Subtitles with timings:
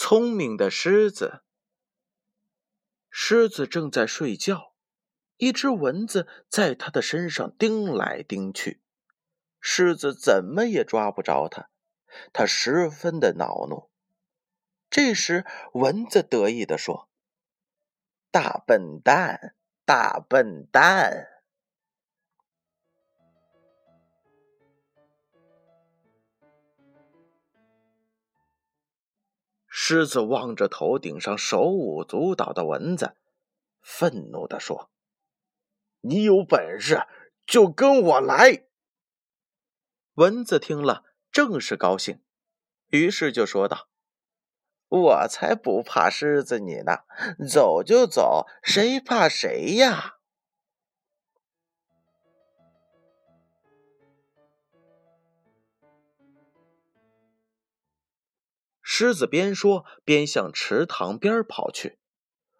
[0.00, 1.42] 聪明的狮子。
[3.10, 4.76] 狮子正在睡觉，
[5.38, 8.80] 一只蚊子在它的身上叮来叮去，
[9.60, 11.68] 狮子怎么也抓不着它，
[12.32, 13.90] 它十分的恼怒。
[14.88, 17.10] 这时，蚊子得意地说
[18.30, 21.26] ：“大笨蛋，大笨蛋！”
[29.90, 33.16] 狮子望着头顶上手舞足蹈的蚊子，
[33.80, 34.90] 愤怒地说
[36.04, 37.06] ：“你有本事
[37.46, 38.66] 就跟我来！”
[40.12, 42.20] 蚊子听了，正是高兴，
[42.88, 43.88] 于是就说道
[44.88, 47.04] ：“我才不怕狮子你呢，
[47.50, 50.16] 走就走，谁怕谁呀！”
[59.00, 62.00] 狮子边说边向池塘边跑去，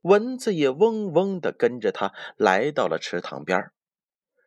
[0.00, 3.70] 蚊子也嗡嗡的跟着他来到了池塘边。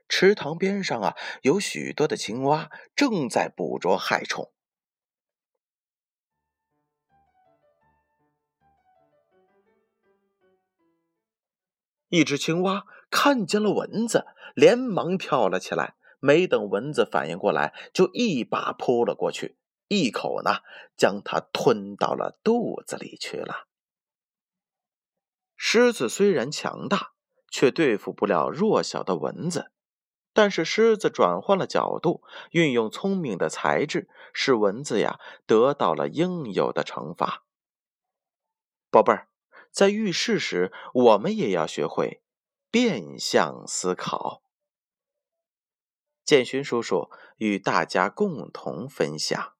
[0.09, 4.51] 池塘边上啊，有许多的青蛙正在捕捉害虫。
[12.09, 19.55] 一只青蛙看见了蚊子，连忙跳了起来，没等蚊子反应过来，就一把扑了过去。
[19.87, 20.61] 一口呢，
[20.97, 23.67] 将它吞到了肚子里去了。
[25.55, 27.13] 狮子虽然强大，
[27.49, 29.71] 却对付不了弱小的蚊子。
[30.33, 37.45] 但是狮子转换了角度，运用聪明的才智，使蚊子呀得到了应有的惩罚。
[38.91, 39.29] 宝贝儿，
[39.71, 42.21] 在遇事时，我们也要学会
[42.69, 44.43] 变相思考。
[46.25, 49.54] 建勋叔叔与大家共同分享。